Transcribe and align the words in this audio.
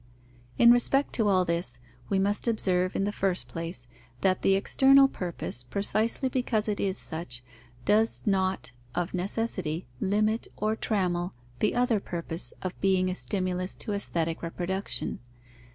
_In 0.57 0.71
respect 0.71 1.13
to 1.13 1.27
all 1.27 1.45
this, 1.45 1.77
we 2.09 2.17
must 2.17 2.47
observe, 2.47 2.95
in 2.95 3.03
the 3.03 3.11
first 3.11 3.47
place, 3.47 3.85
that 4.21 4.41
the 4.41 4.55
external 4.55 5.07
purpose, 5.07 5.61
precisely 5.61 6.27
because 6.27 6.67
it 6.67 6.79
is 6.79 6.97
such, 6.97 7.43
does 7.85 8.23
not 8.25 8.71
of 8.95 9.13
necessity 9.13 9.85
limit 9.99 10.47
or 10.57 10.75
trammel 10.75 11.35
the 11.59 11.75
other 11.75 11.99
purpose 11.99 12.51
of 12.63 12.81
being 12.81 13.11
a 13.11 13.13
stimulus 13.15 13.75
to 13.75 13.91
aesthetic 13.93 14.41
reproduction. 14.41 15.19